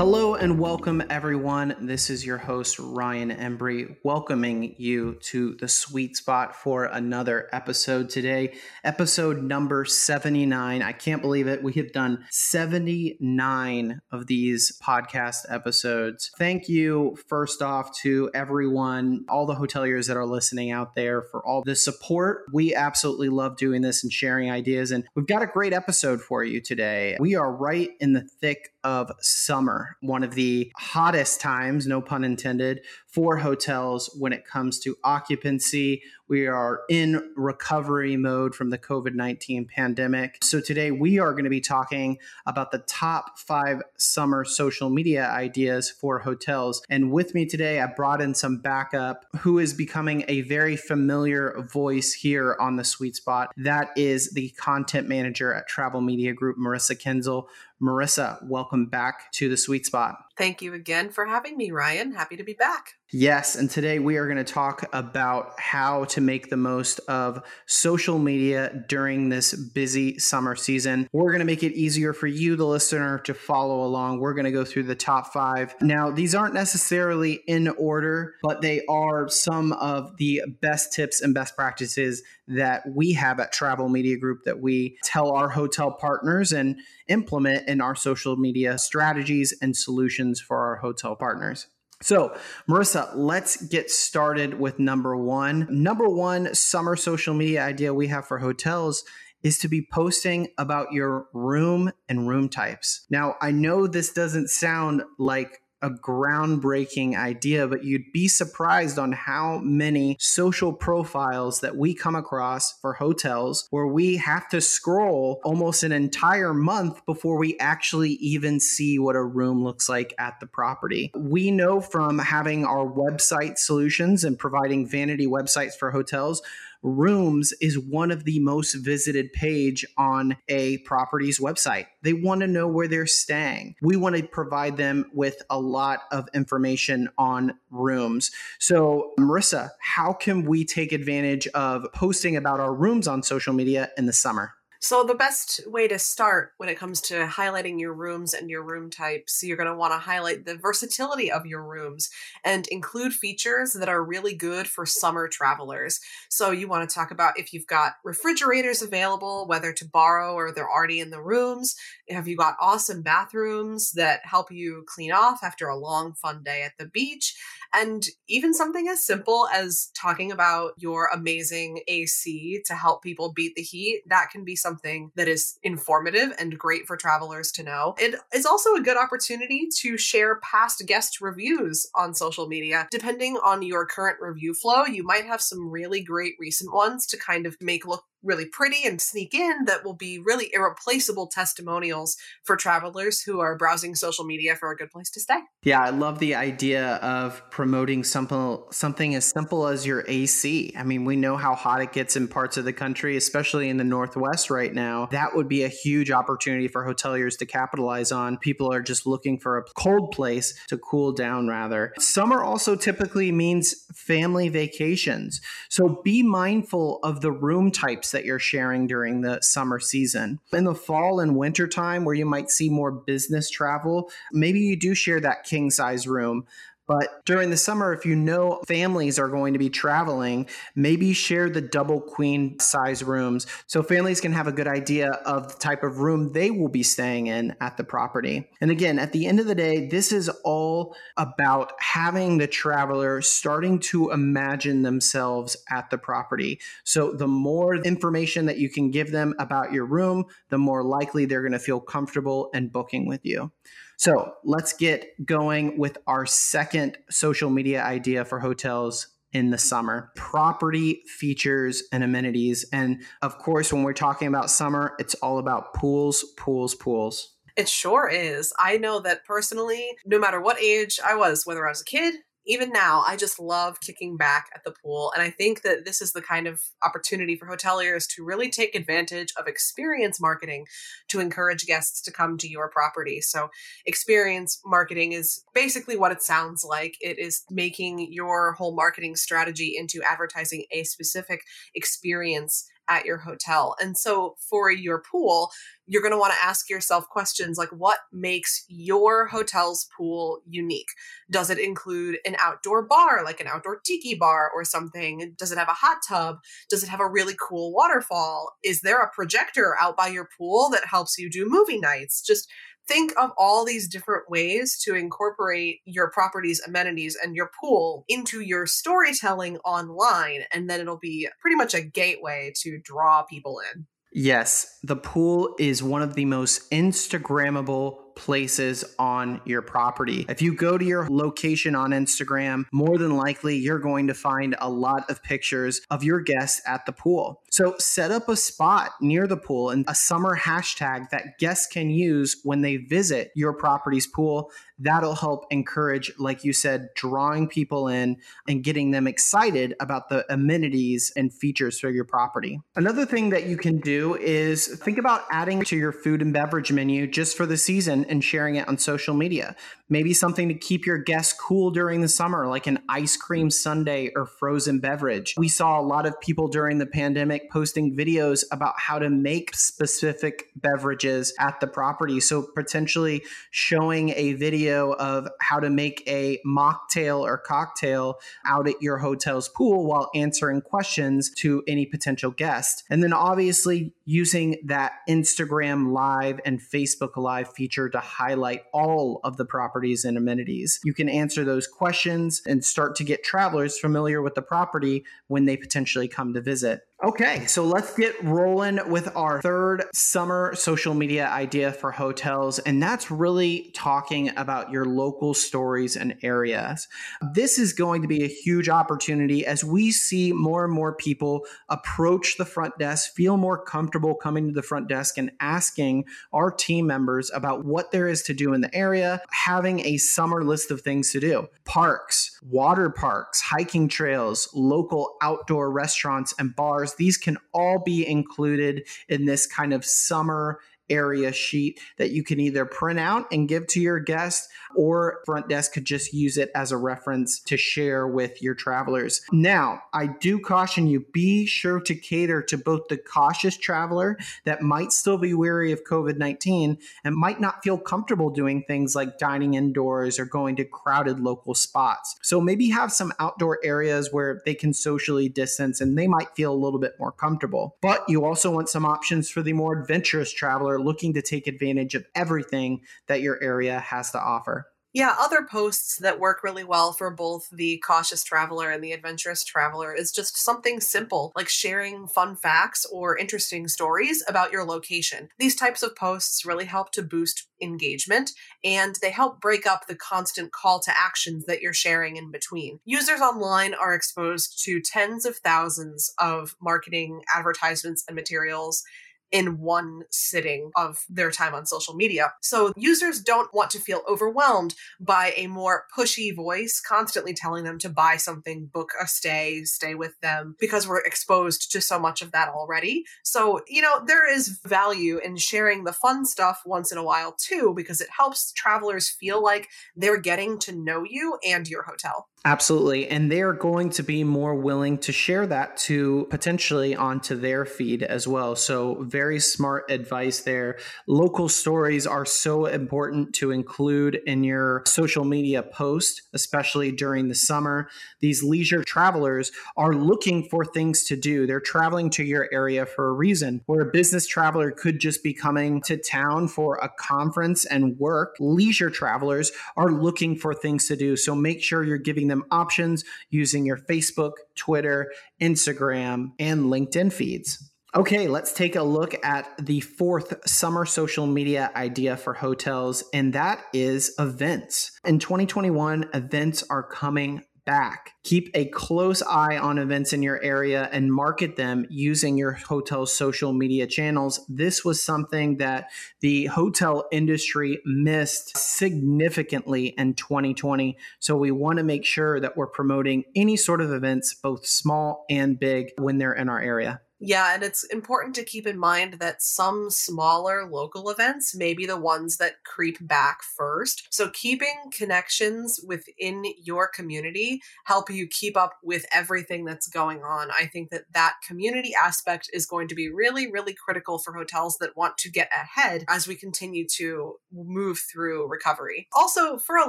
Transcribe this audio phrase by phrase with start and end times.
[0.00, 1.76] Hello and welcome, everyone.
[1.78, 8.08] This is your host, Ryan Embry, welcoming you to the sweet spot for another episode
[8.08, 10.80] today, episode number 79.
[10.80, 11.62] I can't believe it.
[11.62, 16.30] We have done 79 of these podcast episodes.
[16.38, 21.46] Thank you, first off, to everyone, all the hoteliers that are listening out there for
[21.46, 22.46] all the support.
[22.54, 24.92] We absolutely love doing this and sharing ideas.
[24.92, 27.18] And we've got a great episode for you today.
[27.20, 32.24] We are right in the thick of summer, one of the hottest times, no pun
[32.24, 36.02] intended, for hotels when it comes to occupancy.
[36.30, 40.38] We are in recovery mode from the COVID 19 pandemic.
[40.44, 45.28] So, today we are going to be talking about the top five summer social media
[45.28, 46.82] ideas for hotels.
[46.88, 51.66] And with me today, I brought in some backup who is becoming a very familiar
[51.68, 53.52] voice here on the sweet spot.
[53.56, 57.46] That is the content manager at Travel Media Group, Marissa Kenzel.
[57.82, 60.29] Marissa, welcome back to the sweet spot.
[60.40, 62.14] Thank you again for having me, Ryan.
[62.14, 62.94] Happy to be back.
[63.12, 67.42] Yes, and today we are going to talk about how to make the most of
[67.66, 71.08] social media during this busy summer season.
[71.12, 74.20] We're going to make it easier for you, the listener, to follow along.
[74.20, 75.74] We're going to go through the top five.
[75.82, 81.34] Now, these aren't necessarily in order, but they are some of the best tips and
[81.34, 86.52] best practices that we have at Travel Media Group that we tell our hotel partners
[86.52, 86.76] and
[87.10, 91.66] implement in our social media strategies and solutions for our hotel partners.
[92.02, 92.34] So,
[92.68, 95.66] Marissa, let's get started with number one.
[95.68, 99.04] Number one summer social media idea we have for hotels
[99.42, 103.06] is to be posting about your room and room types.
[103.10, 109.12] Now, I know this doesn't sound like a groundbreaking idea, but you'd be surprised on
[109.12, 115.40] how many social profiles that we come across for hotels where we have to scroll
[115.44, 120.38] almost an entire month before we actually even see what a room looks like at
[120.40, 121.10] the property.
[121.16, 126.42] We know from having our website solutions and providing vanity websites for hotels
[126.82, 131.86] rooms is one of the most visited page on a property's website.
[132.02, 133.76] They want to know where they're staying.
[133.82, 138.30] We want to provide them with a lot of information on rooms.
[138.58, 143.90] So, Marissa, how can we take advantage of posting about our rooms on social media
[143.96, 144.52] in the summer?
[144.82, 148.62] So, the best way to start when it comes to highlighting your rooms and your
[148.62, 152.08] room types, you're going to want to highlight the versatility of your rooms
[152.46, 156.00] and include features that are really good for summer travelers.
[156.30, 160.50] So, you want to talk about if you've got refrigerators available, whether to borrow or
[160.50, 161.76] they're already in the rooms.
[162.08, 166.62] Have you got awesome bathrooms that help you clean off after a long, fun day
[166.62, 167.36] at the beach?
[167.74, 173.54] And even something as simple as talking about your amazing AC to help people beat
[173.54, 174.69] the heat, that can be something
[175.16, 177.94] that is informative and great for travelers to know.
[177.98, 182.88] It is also a good opportunity to share past guest reviews on social media.
[182.90, 187.16] Depending on your current review flow, you might have some really great recent ones to
[187.16, 192.16] kind of make look really pretty and sneak in that will be really irreplaceable testimonials
[192.44, 195.40] for travelers who are browsing social media for a good place to stay.
[195.62, 200.72] Yeah, I love the idea of promoting something something as simple as your AC.
[200.76, 203.76] I mean, we know how hot it gets in parts of the country, especially in
[203.76, 205.08] the northwest right now.
[205.10, 208.38] That would be a huge opportunity for hoteliers to capitalize on.
[208.38, 211.92] People are just looking for a cold place to cool down rather.
[211.98, 215.40] Summer also typically means family vacations.
[215.68, 220.40] So be mindful of the room types that you're sharing during the summer season.
[220.52, 224.76] In the fall and winter time, where you might see more business travel, maybe you
[224.76, 226.46] do share that king size room.
[226.90, 231.48] But during the summer, if you know families are going to be traveling, maybe share
[231.48, 235.84] the double queen size rooms so families can have a good idea of the type
[235.84, 238.50] of room they will be staying in at the property.
[238.60, 243.22] And again, at the end of the day, this is all about having the traveler
[243.22, 246.58] starting to imagine themselves at the property.
[246.82, 251.24] So the more information that you can give them about your room, the more likely
[251.24, 253.52] they're going to feel comfortable and booking with you.
[254.00, 260.10] So let's get going with our second social media idea for hotels in the summer
[260.16, 262.64] property features and amenities.
[262.72, 267.34] And of course, when we're talking about summer, it's all about pools, pools, pools.
[267.56, 268.54] It sure is.
[268.58, 272.14] I know that personally, no matter what age I was, whether I was a kid,
[272.46, 275.12] even now, I just love kicking back at the pool.
[275.14, 278.74] And I think that this is the kind of opportunity for hoteliers to really take
[278.74, 280.66] advantage of experience marketing
[281.08, 283.20] to encourage guests to come to your property.
[283.20, 283.50] So,
[283.86, 289.74] experience marketing is basically what it sounds like it is making your whole marketing strategy
[289.76, 291.42] into advertising a specific
[291.74, 293.76] experience at your hotel.
[293.80, 295.50] And so for your pool,
[295.86, 300.88] you're going to want to ask yourself questions like what makes your hotel's pool unique?
[301.30, 305.34] Does it include an outdoor bar, like an outdoor tiki bar or something?
[305.38, 306.38] Does it have a hot tub?
[306.68, 308.56] Does it have a really cool waterfall?
[308.62, 312.20] Is there a projector out by your pool that helps you do movie nights?
[312.20, 312.48] Just
[312.90, 318.40] think of all these different ways to incorporate your property's amenities and your pool into
[318.40, 320.42] your storytelling online.
[320.52, 323.86] And then it'll be pretty much a gateway to draw people in.
[324.12, 330.26] Yes, the pool is one of the most Instagrammable places on your property.
[330.28, 334.54] If you go to your location on Instagram, more than likely you're going to find
[334.60, 337.42] a lot of pictures of your guests at the pool.
[337.50, 341.88] So set up a spot near the pool and a summer hashtag that guests can
[341.88, 347.86] use when they visit your property's pool that'll help encourage, like you said, drawing people
[347.88, 348.16] in
[348.48, 352.60] and getting them excited about the amenities and features for your property.
[352.74, 356.72] Another thing that you can do is think about adding to your food and beverage
[356.72, 359.56] menu just for the season and sharing it on social media.
[359.88, 364.10] Maybe something to keep your guests cool during the summer, like an ice cream sundae
[364.14, 365.34] or frozen beverage.
[365.36, 369.54] We saw a lot of people during the pandemic posting videos about how to make
[369.56, 372.20] specific beverages at the property.
[372.20, 378.80] So potentially showing a video of how to make a mocktail or cocktail out at
[378.80, 382.84] your hotel's pool while answering questions to any potential guest.
[382.90, 389.36] And then obviously using that Instagram live and Facebook live feature to highlight all of
[389.36, 390.80] the properties and amenities.
[390.84, 395.44] You can answer those questions and start to get travelers familiar with the property when
[395.44, 396.82] they potentially come to visit.
[397.02, 402.82] Okay, so let's get rolling with our third summer social media idea for hotels, and
[402.82, 406.88] that's really talking about your local stories and areas.
[407.32, 411.46] This is going to be a huge opportunity as we see more and more people
[411.70, 416.04] approach the front desk, feel more comfortable coming to the front desk and asking
[416.34, 420.44] our team members about what there is to do in the area, having a summer
[420.44, 426.89] list of things to do parks, water parks, hiking trails, local outdoor restaurants, and bars
[426.94, 430.60] these can all be included in this kind of summer
[430.90, 435.48] area sheet that you can either print out and give to your guest or front
[435.48, 439.22] desk could just use it as a reference to share with your travelers.
[439.32, 444.62] Now, I do caution you be sure to cater to both the cautious traveler that
[444.62, 449.18] might still be wary of COVID 19 and might not feel comfortable doing things like
[449.18, 452.16] dining indoors or going to crowded local spots.
[452.22, 456.52] So maybe have some outdoor areas where they can socially distance and they might feel
[456.52, 457.76] a little bit more comfortable.
[457.80, 461.94] But you also want some options for the more adventurous traveler looking to take advantage
[461.94, 464.66] of everything that your area has to offer.
[464.92, 469.44] Yeah, other posts that work really well for both the cautious traveler and the adventurous
[469.44, 475.28] traveler is just something simple, like sharing fun facts or interesting stories about your location.
[475.38, 478.32] These types of posts really help to boost engagement
[478.64, 482.80] and they help break up the constant call to actions that you're sharing in between.
[482.84, 488.82] Users online are exposed to tens of thousands of marketing advertisements and materials
[489.32, 492.32] in one sitting of their time on social media.
[492.40, 497.78] So users don't want to feel overwhelmed by a more pushy voice constantly telling them
[497.78, 502.22] to buy something, book a stay, stay with them, because we're exposed to so much
[502.22, 503.04] of that already.
[503.22, 507.32] So, you know, there is value in sharing the fun stuff once in a while
[507.38, 512.28] too, because it helps travelers feel like they're getting to know you and your hotel.
[512.46, 513.06] Absolutely.
[513.06, 518.02] And they're going to be more willing to share that to potentially onto their feed
[518.02, 518.56] as well.
[518.56, 520.78] So, very smart advice there.
[521.06, 527.34] Local stories are so important to include in your social media post, especially during the
[527.34, 527.90] summer.
[528.20, 531.46] These leisure travelers are looking for things to do.
[531.46, 533.60] They're traveling to your area for a reason.
[533.66, 538.36] Where a business traveler could just be coming to town for a conference and work,
[538.40, 541.18] leisure travelers are looking for things to do.
[541.18, 547.70] So, make sure you're giving them options using your Facebook, Twitter, Instagram, and LinkedIn feeds.
[547.92, 553.32] Okay, let's take a look at the fourth summer social media idea for hotels, and
[553.32, 554.92] that is events.
[555.04, 558.16] In 2021, events are coming back.
[558.24, 563.16] Keep a close eye on events in your area and market them using your hotel's
[563.16, 564.44] social media channels.
[564.48, 570.98] This was something that the hotel industry missed significantly in 2020.
[571.20, 575.24] So we want to make sure that we're promoting any sort of events, both small
[575.30, 577.00] and big, when they're in our area.
[577.22, 581.84] Yeah, and it's important to keep in mind that some smaller local events may be
[581.84, 584.06] the ones that creep back first.
[584.10, 590.48] So keeping connections within your community help you keep up with everything that's going on.
[590.58, 594.78] I think that that community aspect is going to be really really critical for hotels
[594.78, 599.08] that want to get ahead as we continue to move through recovery.
[599.14, 599.88] Also, for a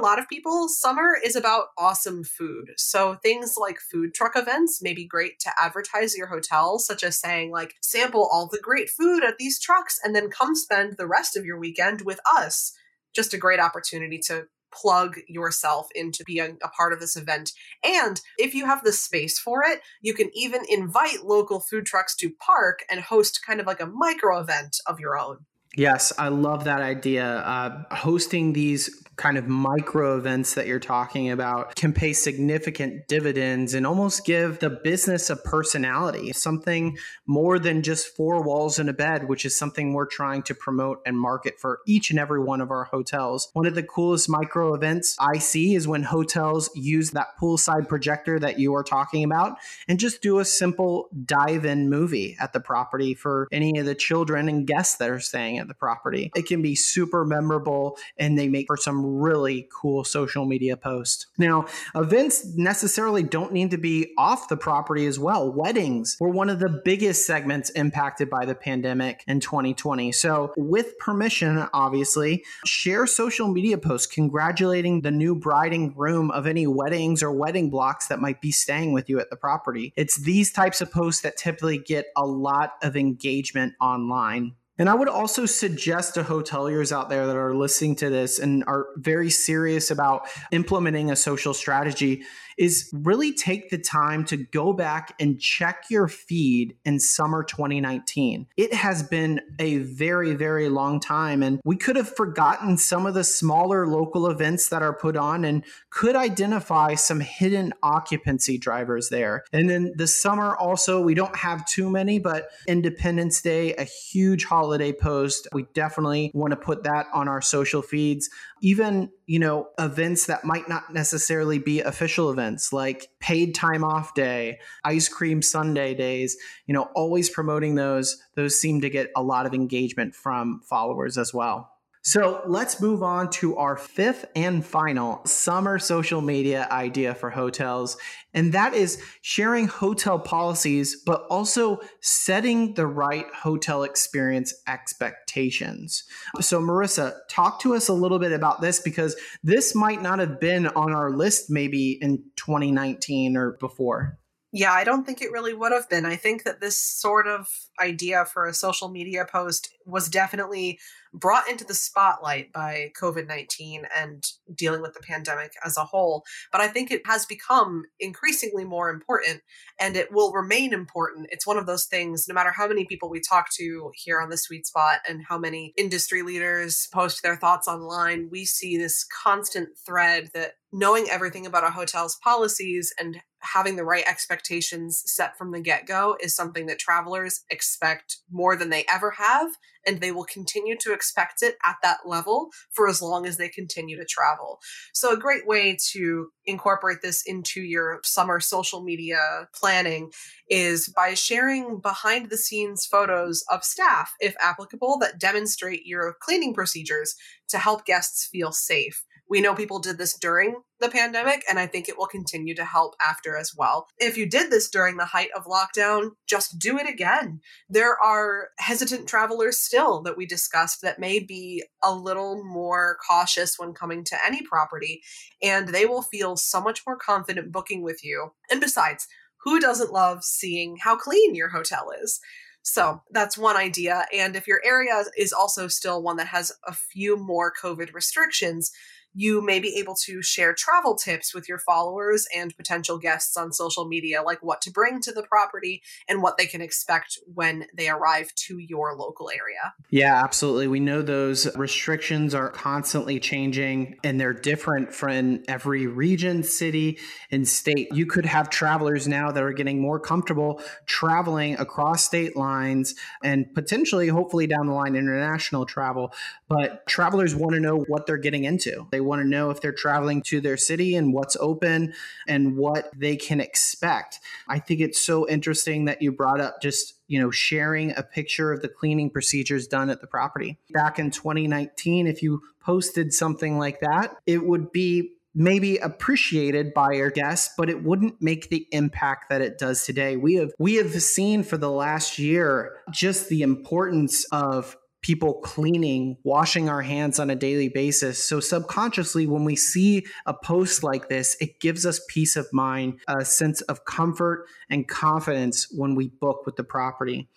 [0.00, 2.72] lot of people, summer is about awesome food.
[2.76, 7.21] So things like food truck events may be great to advertise your hotel such as
[7.22, 11.06] saying like sample all the great food at these trucks and then come spend the
[11.06, 12.72] rest of your weekend with us
[13.14, 17.52] just a great opportunity to plug yourself into being a part of this event.
[17.84, 22.16] And if you have the space for it, you can even invite local food trucks
[22.16, 25.44] to park and host kind of like a micro event of your own.
[25.76, 27.24] Yes, I love that idea.
[27.24, 33.74] Uh, hosting these kind of micro events that you're talking about can pay significant dividends
[33.74, 38.92] and almost give the business a personality, something more than just four walls and a
[38.92, 42.60] bed, which is something we're trying to promote and market for each and every one
[42.60, 43.50] of our hotels.
[43.52, 48.38] One of the coolest micro events I see is when hotels use that poolside projector
[48.38, 52.60] that you are talking about and just do a simple dive in movie at the
[52.60, 56.30] property for any of the children and guests that are staying at the property.
[56.34, 61.26] It can be super memorable and they make for some really cool social media post.
[61.38, 65.52] Now, events necessarily don't need to be off the property as well.
[65.52, 70.12] Weddings were one of the biggest segments impacted by the pandemic in 2020.
[70.12, 76.46] So, with permission, obviously, share social media posts congratulating the new bride and groom of
[76.46, 79.92] any weddings or wedding blocks that might be staying with you at the property.
[79.96, 84.54] It's these types of posts that typically get a lot of engagement online.
[84.78, 88.64] And I would also suggest to hoteliers out there that are listening to this and
[88.66, 92.24] are very serious about implementing a social strategy
[92.58, 98.46] is really take the time to go back and check your feed in summer 2019.
[98.56, 103.14] It has been a very, very long time, and we could have forgotten some of
[103.14, 109.08] the smaller local events that are put on and could identify some hidden occupancy drivers
[109.08, 109.44] there.
[109.52, 114.44] And then the summer also, we don't have too many, but Independence Day, a huge
[114.44, 115.48] holiday post.
[115.52, 118.30] We definitely want to put that on our social feeds
[118.62, 124.14] even you know events that might not necessarily be official events like paid time off
[124.14, 129.22] day ice cream sundae days you know always promoting those those seem to get a
[129.22, 131.71] lot of engagement from followers as well
[132.04, 137.96] so let's move on to our fifth and final summer social media idea for hotels.
[138.34, 146.02] And that is sharing hotel policies, but also setting the right hotel experience expectations.
[146.40, 150.40] So, Marissa, talk to us a little bit about this because this might not have
[150.40, 154.18] been on our list maybe in 2019 or before.
[154.54, 156.04] Yeah, I don't think it really would have been.
[156.04, 157.48] I think that this sort of
[157.80, 160.78] idea for a social media post was definitely
[161.14, 164.22] brought into the spotlight by COVID 19 and
[164.54, 166.22] dealing with the pandemic as a whole.
[166.50, 169.40] But I think it has become increasingly more important
[169.80, 171.28] and it will remain important.
[171.30, 174.28] It's one of those things, no matter how many people we talk to here on
[174.28, 179.06] the sweet spot and how many industry leaders post their thoughts online, we see this
[179.24, 185.36] constant thread that knowing everything about a hotel's policies and having the right expectations set
[185.36, 189.50] from the get go is something that travelers expect more than they ever have
[189.86, 193.48] and they will continue to expect it at that level for as long as they
[193.48, 194.60] continue to travel.
[194.94, 200.12] So, a great way to incorporate this into your summer social media planning
[200.48, 206.54] is by sharing behind the scenes photos of staff, if applicable, that demonstrate your cleaning
[206.54, 207.14] procedures
[207.48, 209.04] to help guests feel safe.
[209.28, 212.64] We know people did this during the pandemic, and I think it will continue to
[212.64, 213.86] help after as well.
[213.98, 217.40] If you did this during the height of lockdown, just do it again.
[217.68, 223.54] There are hesitant travelers still that we discussed that may be a little more cautious
[223.58, 225.00] when coming to any property,
[225.42, 228.32] and they will feel so much more confident booking with you.
[228.50, 229.06] And besides,
[229.44, 232.20] who doesn't love seeing how clean your hotel is?
[232.62, 234.06] So that's one idea.
[234.14, 238.70] And if your area is also still one that has a few more COVID restrictions,
[239.14, 243.52] you may be able to share travel tips with your followers and potential guests on
[243.52, 247.66] social media, like what to bring to the property and what they can expect when
[247.74, 249.74] they arrive to your local area.
[249.90, 250.68] Yeah, absolutely.
[250.68, 256.98] We know those restrictions are constantly changing and they're different from every region, city,
[257.30, 257.88] and state.
[257.92, 263.52] You could have travelers now that are getting more comfortable traveling across state lines and
[263.54, 266.12] potentially, hopefully, down the line, international travel.
[266.48, 268.86] But travelers want to know what they're getting into.
[268.90, 271.94] They want to know if they're traveling to their city and what's open
[272.26, 274.20] and what they can expect.
[274.48, 278.52] I think it's so interesting that you brought up just you know sharing a picture
[278.52, 283.58] of the cleaning procedures done at the property back in 2019 if you posted something
[283.58, 288.66] like that it would be maybe appreciated by our guests but it wouldn't make the
[288.72, 293.28] impact that it does today we have we have seen for the last year just
[293.28, 298.24] the importance of people cleaning, washing our hands on a daily basis.
[298.24, 303.00] So, subconsciously, when we see a post like this, it gives us peace of mind,
[303.08, 307.28] a sense of comfort and confidence when we book with the property.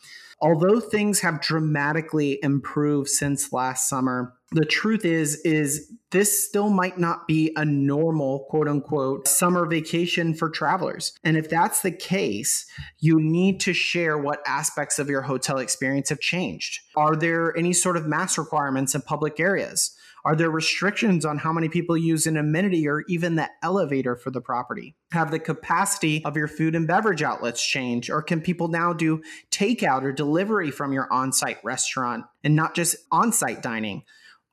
[0.42, 6.98] Although things have dramatically improved since last summer, the truth is is this still might
[6.98, 11.14] not be a normal quote unquote summer vacation for travelers.
[11.24, 12.66] And if that's the case,
[13.00, 16.80] you need to share what aspects of your hotel experience have changed.
[16.96, 19.96] Are there any sort of mask requirements in public areas?
[20.26, 24.32] Are there restrictions on how many people use an amenity or even the elevator for
[24.32, 24.96] the property?
[25.12, 28.10] Have the capacity of your food and beverage outlets changed?
[28.10, 32.74] Or can people now do takeout or delivery from your on site restaurant and not
[32.74, 34.02] just on site dining?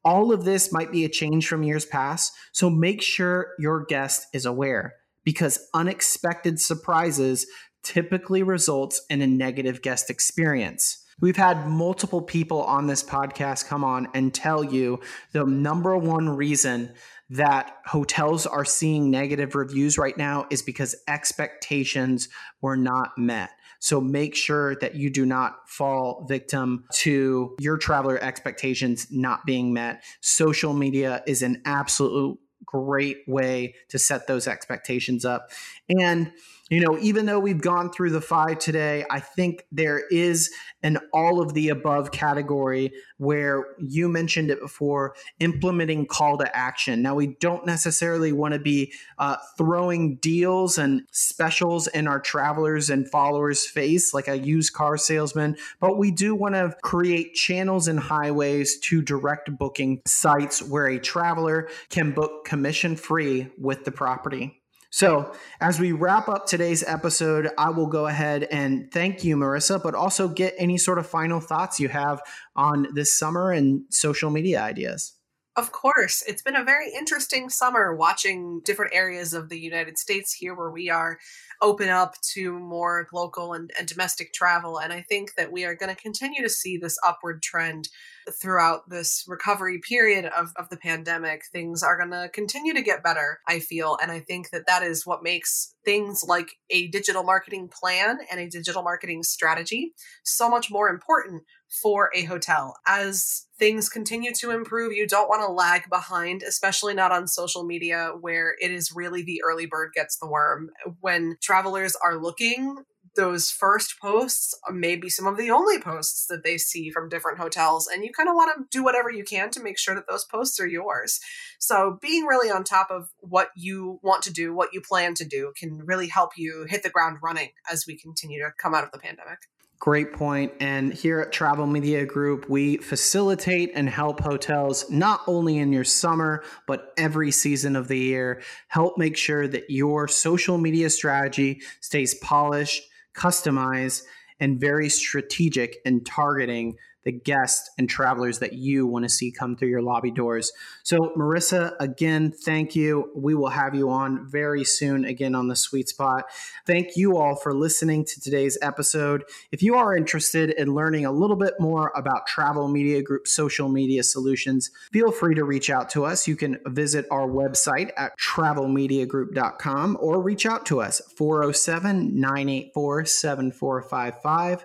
[0.05, 4.27] All of this might be a change from years past, so make sure your guest
[4.35, 7.47] is aware because unexpected surprises
[7.83, 11.02] typically results in a negative guest experience.
[11.23, 14.99] We've had multiple people on this podcast come on and tell you
[15.31, 16.93] the number one reason
[17.31, 22.29] that hotels are seeing negative reviews right now is because expectations
[22.61, 23.51] were not met.
[23.79, 29.73] So make sure that you do not fall victim to your traveler expectations not being
[29.73, 30.03] met.
[30.21, 35.51] Social media is an absolute great way to set those expectations up.
[35.89, 36.33] And
[36.73, 40.51] you know, even though we've gone through the five today, I think there is
[40.83, 47.03] an all of the above category where you mentioned it before implementing call to action.
[47.03, 52.89] Now, we don't necessarily want to be uh, throwing deals and specials in our travelers
[52.89, 57.87] and followers' face like a used car salesman, but we do want to create channels
[57.87, 63.93] and highways to direct booking sites where a traveler can book commission free with the
[63.93, 64.62] property.
[64.93, 69.83] So, as we wrap up today's episode, I will go ahead and thank you, Marissa,
[69.83, 72.21] but also get any sort of final thoughts you have
[72.57, 75.15] on this summer and social media ideas.
[75.57, 76.23] Of course.
[76.27, 80.71] It's been a very interesting summer watching different areas of the United States here where
[80.71, 81.19] we are
[81.63, 84.79] open up to more local and, and domestic travel.
[84.79, 87.89] And I think that we are going to continue to see this upward trend
[88.31, 91.43] throughout this recovery period of, of the pandemic.
[91.53, 93.99] Things are going to continue to get better, I feel.
[94.01, 98.41] And I think that that is what makes things like a digital marketing plan and
[98.41, 101.43] a digital marketing strategy so much more important
[101.83, 102.77] for a hotel.
[102.87, 107.65] As things continue to improve, you don't want to lag behind, especially not on social
[107.65, 110.71] media where it is really the early bird gets the worm.
[111.01, 116.27] When travelers are looking those first posts uh, may be some of the only posts
[116.27, 119.25] that they see from different hotels and you kind of want to do whatever you
[119.25, 121.21] can to make sure that those posts are yours
[121.59, 125.25] so being really on top of what you want to do what you plan to
[125.25, 128.85] do can really help you hit the ground running as we continue to come out
[128.85, 129.39] of the pandemic
[129.83, 130.53] Great point.
[130.61, 135.83] And here at Travel Media Group, we facilitate and help hotels not only in your
[135.83, 138.43] summer, but every season of the year.
[138.69, 144.03] Help make sure that your social media strategy stays polished, customized,
[144.41, 149.57] and very strategic in targeting the guests and travelers that you want to see come
[149.57, 150.53] through your lobby doors.
[150.83, 153.11] So, Marissa, again, thank you.
[153.15, 156.25] We will have you on very soon again on the sweet spot.
[156.67, 159.25] Thank you all for listening to today's episode.
[159.51, 163.69] If you are interested in learning a little bit more about Travel Media Group social
[163.69, 166.29] media solutions, feel free to reach out to us.
[166.29, 174.65] You can visit our website at travelmediagroup.com or reach out to us 407 984 7455.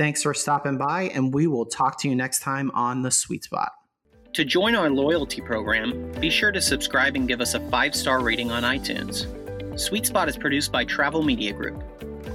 [0.00, 3.44] Thanks for stopping by, and we will talk to you next time on The Sweet
[3.44, 3.70] Spot.
[4.32, 8.22] To join our loyalty program, be sure to subscribe and give us a five star
[8.22, 9.28] rating on iTunes.
[9.78, 11.84] Sweet Spot is produced by Travel Media Group.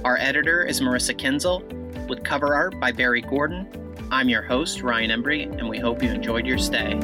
[0.04, 3.66] Our editor is Marissa Kinzel, with cover art by Barry Gordon.
[4.12, 6.94] I'm your host, Ryan Embry, and we hope you enjoyed your stay.